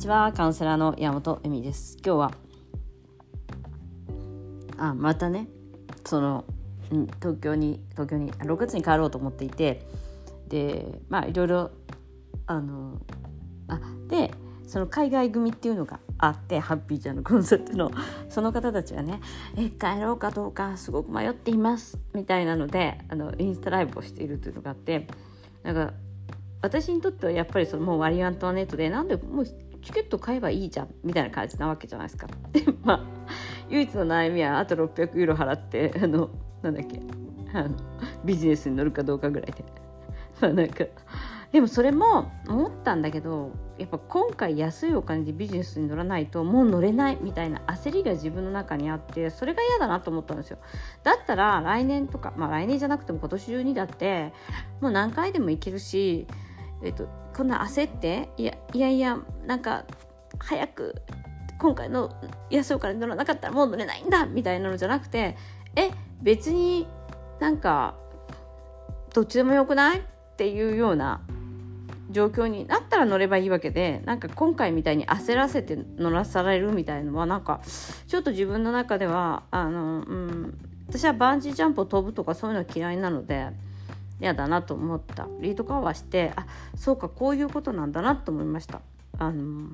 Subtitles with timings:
[0.00, 1.98] ちはカウンセラーの山本恵美です。
[2.02, 2.32] 今日は
[4.78, 5.46] あまたね
[6.06, 6.46] その
[7.20, 9.82] 東京に東京に6月に帰ろうと思っていて
[10.48, 11.70] でまあいろいろ
[12.46, 12.98] あの
[13.68, 13.78] あ
[14.08, 14.32] で
[14.66, 17.90] その海外組っていうのがあってハッピーちゃんのコンサートの
[18.30, 19.20] その方たちがね
[19.58, 25.06] 「え帰ろうかどうかすごく迷っています」みたいなのであのインスタライブをしているというのがあって
[25.62, 25.92] なんか
[26.62, 29.46] 私にとってはやっぱりそのもうワリアントワネットでなんでもう
[29.82, 32.26] チケット買えばいいじゃんみたいな感じなわけじゃないですか。
[32.52, 33.04] でまあ
[33.68, 36.30] 唯一の悩みはあと600ユーロ払ってあの
[36.62, 37.00] なんだっけ
[37.54, 37.70] あの
[38.24, 39.64] ビジネスに乗るかどうかぐらいで。
[40.40, 40.84] まあなんか
[41.52, 50.58] でもそれも思ったんだけどやっぱ今回安いお金でビジネスに乗らないともう乗れないみたいな焦りが自分の中にあってそれが嫌だなと思ったんですよ
[51.02, 54.32] だったら来年とかまあ来年じゃなくても今年中にだって
[54.80, 56.26] もう何回でも行けるし
[56.82, 57.08] えっと
[57.40, 58.28] こんな焦って？
[58.36, 59.86] いやいやいやなんか
[60.40, 61.00] 早く
[61.58, 62.14] 今回の
[62.50, 65.38] 安いお金乗らなかったらもう乗れないんだみたいなのじゃなくて
[65.74, 66.86] え別に
[67.38, 67.94] なんか
[69.14, 70.00] どっちでもよくない？
[70.00, 70.02] っ
[70.36, 71.22] ていうような
[72.10, 77.62] 状況になったら乗ればいいわけでなんか今回みたいに焦らせて乗らされるみたいのはなんか
[78.06, 80.58] ちょっと自分の中ではあの、うん、
[80.90, 83.46] 私はバンジージャンプを飛ぶとかそういうの嫌いなので
[84.20, 88.80] 嫌だなと思ったリードカバーしてあそうかこういうことなんだなと思いました。
[89.18, 89.68] あの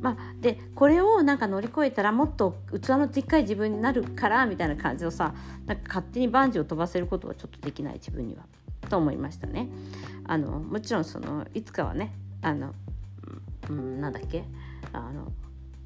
[0.00, 8.42] まあ、でこれをなんか乗り越えたらもっと器のでっかい自分になるからみたいな感じをさなんか勝手にバンジーを飛ばせることはちょっとできない自分には
[8.90, 9.68] と思いましたね。
[10.26, 12.74] あのもちろんそのいつかはねあの、
[13.70, 14.44] うん、なんだっけ？
[14.92, 15.32] あの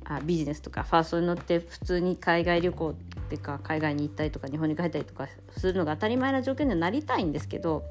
[0.05, 2.95] あビジネスとかファーストに乗って普通に海外旅行
[3.29, 7.85] っていうか海外に行ったりとか日本に帰ったりとかするのが当たり前な条件にはなりたいんですけど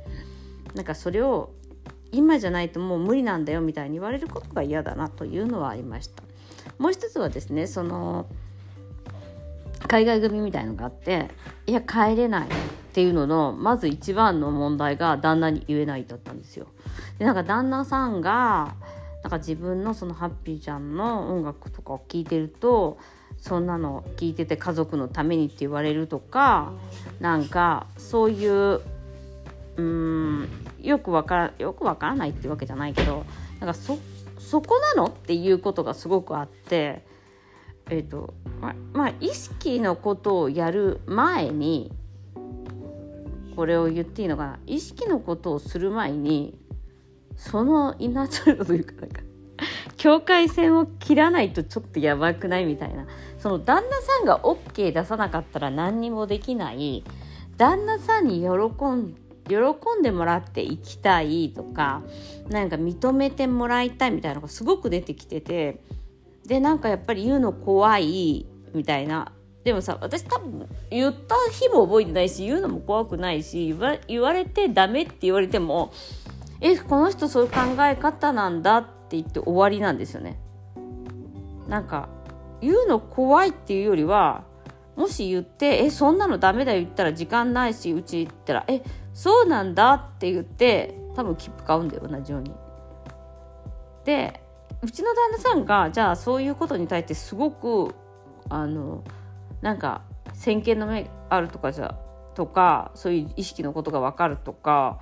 [0.73, 1.51] なんかそれを
[2.11, 6.23] 今じゃないともう無理なんだよみたいに言われることが嫌だなというのはありました。
[6.79, 8.25] もう一つはですねその
[9.87, 11.29] 海外組みたいのがあって
[11.67, 12.49] いや帰れないっ
[12.93, 16.65] ていうののまず一番の問題が旦那に言えないだったんですよ。
[17.19, 18.73] でなんか旦那さんが
[19.23, 22.97] なんか自分のそのハッピーちゃんの音楽とかを聴いてると
[23.39, 26.73] そんなの聞いてて家族のためにって言われるとか
[27.19, 28.81] なんかそういう
[29.77, 30.49] うん
[30.81, 33.25] よくわからよくわからないってわけじゃないけど
[33.59, 33.99] なんかそ
[34.39, 37.03] そこなのっていうことがすごくあって
[37.89, 41.91] え、ー、とままあ意識のことをやる前に
[43.55, 44.59] これを言っていいのかな？
[44.65, 46.57] 意識のことをする前に
[47.35, 49.21] そのインナーチャイルというかなんか
[49.95, 52.65] 境界線を切らないとちょっとやばくない？
[52.65, 53.07] みたいな。
[53.39, 57.03] その旦那さんが OK 出さなかったら何にもできない。
[57.57, 58.47] 旦那さんに喜
[58.85, 59.15] ん
[59.47, 59.55] 喜
[59.99, 62.03] んでもらっていきたいとか
[62.49, 65.81] なんか認めてもらいたいみたいなのがすごく出てきてて。
[66.47, 69.33] でなんかやっぱり言うの怖いみたいな。
[69.63, 73.75] でもさ私多分言った日も覚えてないし言うのも怖くないし
[74.07, 75.91] 言われてダメって言われても
[76.61, 80.39] えこの人そういう考え方なんだって言って終わりなんですよね。
[81.67, 82.07] なんか
[82.61, 84.43] 言うの怖いっていうよりは
[84.95, 88.81] もし言って「えそんなのダメだよ」言ったら時間ないしうち行ったら「え
[89.13, 92.51] そうなんだ」って言って多分切符買うんだよ同じように。
[94.05, 94.41] で
[94.81, 97.93] うちの旦那さんがじゃあそういうことに対してすごく
[98.49, 99.03] あの
[99.61, 100.01] なんか
[100.33, 101.95] 先見の目あるとかじゃ
[102.35, 104.99] とかそういう意識のことが分かるとか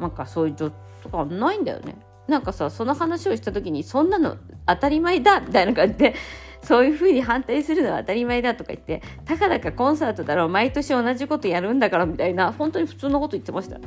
[0.00, 0.70] なんかそういう状
[1.02, 1.96] とかないんだよね。
[2.26, 6.14] なんかさその話をした時にそんなの当たり前だみたいな感じで
[6.64, 13.78] そういうふうに反対するのは当たり前だとか言ってたかだかコンサートだろう毎年同じことやるんだからみたいな本当に普通のこと言ってました。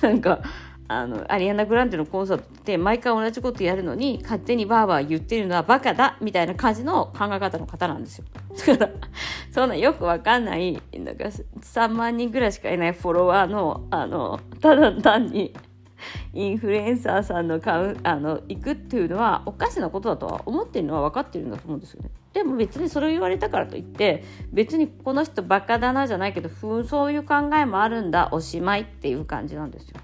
[0.00, 0.40] なんか
[0.88, 8.24] あのアリアナ・グランデのコンサートって毎回同じことやるのに勝手にバーバー言ってるのはバカだみたいな感じの考え方の方なんですよ。
[8.76, 8.92] だから
[9.50, 11.24] そんなよくわかんないなんか
[11.60, 15.52] 3万人ぐらいしかいないフォロワーのあのただ単に
[16.32, 22.10] インフルエンサーさんの買うあの行くっていうのはおかしなことだとは思ってるのは分かってるんだと思うんですよね。
[22.32, 24.22] でも別にそれを言われたからといって
[24.52, 30.00] 別にこの人バカだなじゃないけどふんそういう考えもあるんだおしまいっていう感じなんですよ。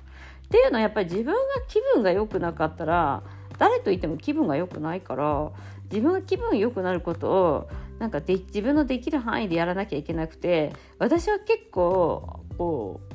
[0.46, 3.22] っていうのはやっぱり自分が気分が良くなかったら
[3.58, 5.50] 誰といても気分が良くないから
[5.84, 7.68] 自分が気分良くなることを
[7.98, 13.14] なんかで自分のできる範囲でやらなきゃいけなくて私は結構こう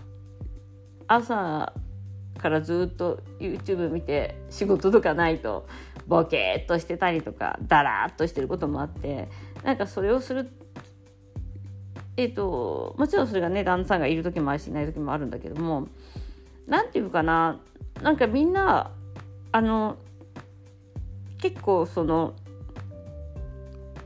[1.07, 1.73] 朝
[2.37, 5.67] からずっと YouTube 見て仕事とかないと
[6.07, 9.29] ボケーっとしてたりとかダラーっとしてることもあって
[9.63, 10.49] なんかそれをする
[12.15, 15.87] えっ、ー、ともちろんそれがね旦那さんがいる時もあるしいない時もあるんだけども
[16.67, 17.59] 何て言うかな
[18.01, 18.91] なんかみんな
[19.51, 19.97] あの
[21.39, 22.33] 結構その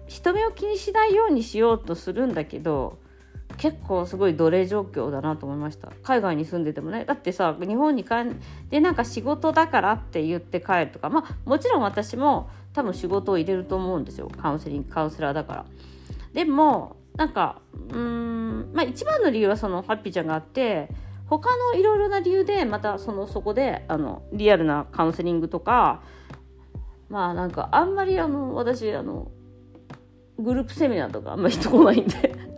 [0.08, 2.98] 人目を気にしないようにしようとするんだけど
[3.62, 5.92] 結構すごい奴隷状況だなと思いました。
[6.02, 7.06] 海外に住んでてもね。
[7.06, 8.10] だってさ日本に帰
[8.72, 11.12] でなんか仕事だからって言って帰るとか。
[11.12, 14.32] まあもちろん私も多分仕事を入れると思うんですよ。
[14.42, 15.66] カウンセリングカウンセラーだから。
[16.34, 17.62] でもなんか
[17.94, 20.90] うんまあ一番の理由はそのハッピーちゃんがあって
[21.28, 26.02] 他のいろいろな理由でまたそのそこであのリアルなカウンセリングとか
[27.10, 29.30] まあなんかあんまりあの私あの
[30.40, 32.51] グループセミナーとかあんまり人来ないんで。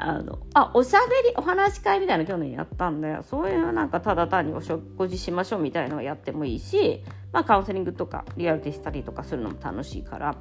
[0.00, 7.02] あのあおしゃべりお話し会みたいな去年やったんでそういうなんかただ単にお食事しましょうみたいなのをやってもいいし、
[7.32, 10.36] まあ、カウンセリングとかリアルでしたりとかするのも楽しいから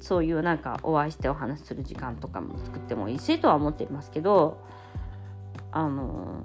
[0.00, 4.62] そういうなんかお会いしてお話しする時間とかも作ってもいいしとは思っていますけど
[5.72, 6.42] あの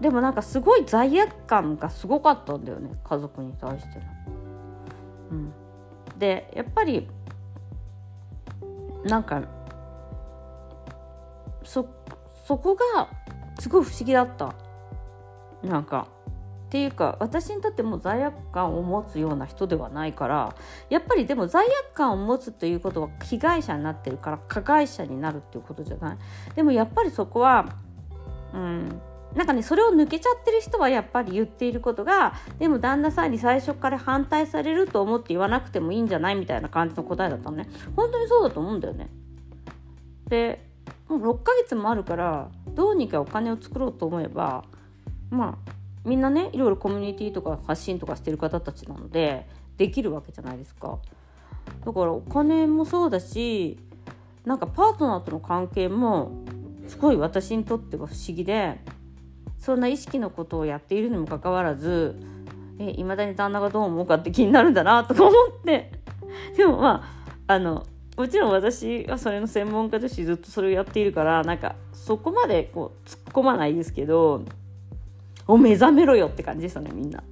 [0.00, 4.04] でもなんかすごい罪悪感がすごかったんだよね家族に対しての。
[5.30, 5.52] うん、
[6.18, 7.08] でやっぱり
[9.04, 9.42] なんか
[11.68, 11.84] そ
[12.56, 13.08] こが
[13.58, 14.54] すごい不思議だった。
[15.62, 16.08] なんか
[16.66, 20.54] っていうか私にとっても罪悪感を持つような人ではないから
[20.90, 26.18] やっぱりでも罪悪感を持つということは被害者になってるから加害者になるっていうことじゃない？
[26.54, 27.74] でもやっぱりそこは
[28.54, 29.00] うん
[29.34, 36.36] なんかねそれを抜けちゃってる人はやっぱり言っていることがでも旦那さんに最初から反対されると思って言わなくてもいいんじゃない？
[36.36, 37.66] みたいな感じの答えだったのね。
[37.96, 39.08] 本当にそうだと思うんだよね。
[40.28, 40.67] で
[41.08, 44.64] もう6ヶ月もあるからどうにかお金を作ろうと思えば
[45.30, 45.72] まあ
[46.04, 49.46] みんなねいろいろコミュニティとか発信とかしてる方たちなので
[49.76, 50.98] できるわけじゃないですか。
[51.84, 53.78] だからお金もそうだし
[54.44, 56.32] なんかパートナーとの関係も
[56.88, 58.80] すごい私にとっては不思議で
[59.58, 62.18] そんな意識のことをやっているにもかかわらず
[62.78, 65.92] いまだに旦那がどう思うかって気になるんだなとか思って。
[66.56, 67.04] でもま
[67.46, 67.84] ああの
[68.18, 74.44] もちろん私はそれの専門家としてずっとそれをやっているからなんかそこまでこう突っ込まないですけど
[75.46, 77.22] お目覚めろよって感じでしたねみんな。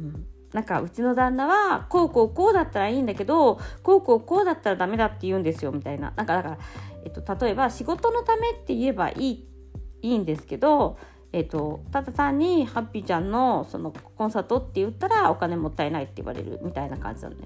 [0.00, 6.58] うんなんかうちの旦那はこうこうこうだったらいいんだけどこうこうこうだったらダメだって言うんですよみたいななんかだから、
[7.04, 9.48] えっと、例えば仕事のためって言えばいい
[10.00, 10.96] いいんですけど、
[11.32, 17.42] えっと、ただ単にハッピーちゃんのそのコンサートって言ったらお金もったいないって言われるみたいな感じなのね。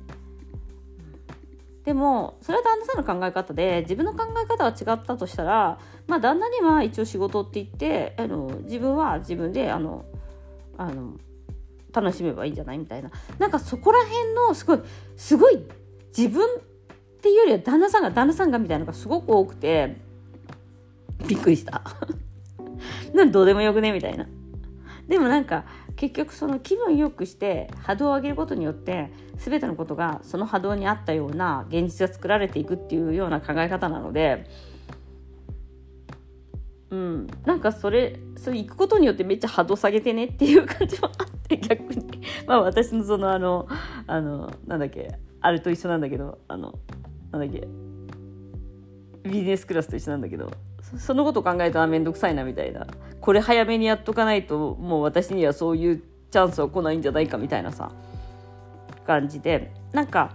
[1.84, 10.04] でもそれは旦那さんの考え方で自分の考え方は違ったとしたらまあ旦那には一応仕事って言ってあの自分は自分であの
[10.76, 11.14] あの
[11.92, 13.10] 楽しめばいいんじゃないみたいな。
[13.38, 14.80] なんかそこら辺のすごい
[15.16, 15.58] すごい
[16.16, 16.58] 自分っ
[17.22, 19.96] ていうよりは旦那さんが旦那さんがみたいなのがすごく多くて
[21.26, 21.82] びっくりした。
[23.14, 23.92] なんどうでもよくね？
[23.92, 24.26] みたいな。
[25.08, 25.64] でもなんか
[26.00, 34.46] 結局その気分よくして波動を上げることによって全てのことがその波動に合ったような現実が作られていくっていうような考え方なので
[36.88, 37.26] うん。
[37.44, 42.06] なんかそれそれ行くことによってめっちゃ波動下げてねっていう感じもあって 逆に。
[42.46, 43.68] まあ私のそのあの
[44.06, 46.78] あのなんだっけあれと一緒なんだけどあの
[47.30, 47.68] なんだっけ
[49.22, 50.50] ビジネスクラスと一緒なんだけど
[50.98, 52.86] そのこと考えたら面倒くさいなみたいな。
[53.20, 57.90] これ早めにやっとかないともう私にはそういうチャンスは来ないんじゃないかみたいなさ。
[59.06, 59.72] 感じで。
[59.92, 60.30] なんか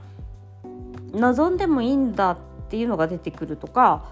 [1.13, 2.38] 望んでもいいんだっ
[2.69, 4.05] ていうのが出てくるとか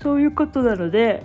[0.00, 1.24] そういうことなので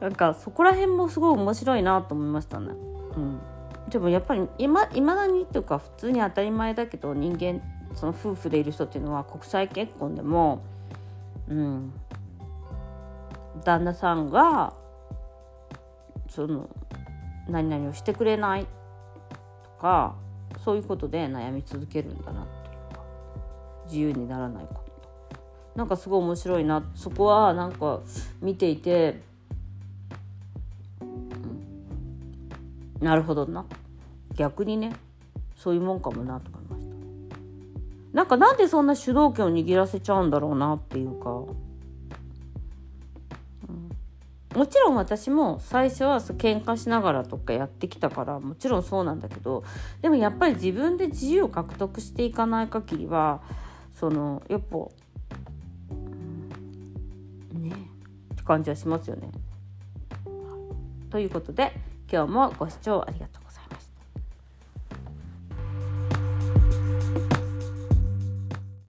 [0.00, 2.68] なんかそこら辺もすごい面白いなと思いましたね。
[3.16, 3.40] うん、
[3.90, 7.60] でもやっぱりいまだにっていうか普通に当たり前だけど人間
[7.94, 10.62] その夫婦でいる人っていうのは国際結婚でも、
[11.48, 11.92] うん、
[13.64, 14.74] 旦那さんが
[16.28, 16.68] その
[17.48, 18.66] 何々をしてくれない
[19.64, 20.14] とか
[20.64, 23.04] そういうことで悩み続けるんだなっていうか
[23.86, 24.82] 自由にならないこと。
[25.74, 26.84] なんかすごい面白いな。
[26.94, 28.00] そこはなんか
[28.40, 29.22] 見ていて、
[31.00, 31.30] うん、
[33.00, 33.64] なるほどな。
[34.34, 34.92] 逆にね
[35.56, 36.96] そういうもんかもなと思いました。
[38.12, 41.41] なんかなんでそんな主導権を握らせちゃうんだろうなっていうか
[44.54, 49.64] もちろん私も最初は喧嘩しながらとかやってきたからもちろんそうなんだけど
[50.02, 53.40] でもやっぱり自分で自由を獲得していかない限りは
[53.94, 54.76] そのやっぱ
[57.58, 57.70] ね
[58.34, 59.30] って感じはしますよね。
[61.10, 61.72] ということで
[62.10, 63.41] 今日もご視聴ありがとう